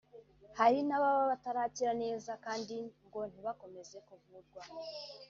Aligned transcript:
hari 0.59 0.79
n’ababa 0.87 1.23
batarakira 1.31 1.91
neza 2.03 2.31
kandi 2.45 2.75
ngo 3.05 3.19
ntibakomeze 3.29 3.97
kuvurwa 4.07 4.59